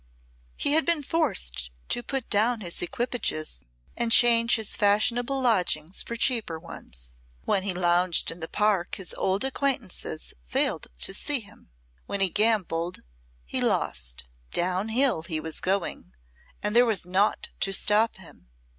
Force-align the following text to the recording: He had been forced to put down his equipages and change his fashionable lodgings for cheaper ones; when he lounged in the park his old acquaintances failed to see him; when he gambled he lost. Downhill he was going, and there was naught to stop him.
He 0.57 0.71
had 0.73 0.83
been 0.83 1.03
forced 1.03 1.69
to 1.89 2.01
put 2.01 2.27
down 2.31 2.61
his 2.61 2.81
equipages 2.81 3.63
and 3.95 4.11
change 4.11 4.55
his 4.55 4.75
fashionable 4.75 5.39
lodgings 5.39 6.01
for 6.01 6.15
cheaper 6.15 6.57
ones; 6.57 7.17
when 7.45 7.61
he 7.61 7.71
lounged 7.71 8.31
in 8.31 8.39
the 8.39 8.47
park 8.49 8.95
his 8.95 9.13
old 9.13 9.43
acquaintances 9.45 10.33
failed 10.43 10.87
to 11.01 11.13
see 11.13 11.39
him; 11.41 11.69
when 12.07 12.19
he 12.19 12.29
gambled 12.29 13.03
he 13.45 13.61
lost. 13.61 14.27
Downhill 14.51 15.21
he 15.21 15.39
was 15.39 15.59
going, 15.59 16.15
and 16.63 16.75
there 16.75 16.87
was 16.87 17.05
naught 17.05 17.49
to 17.59 17.71
stop 17.71 18.15
him. 18.15 18.47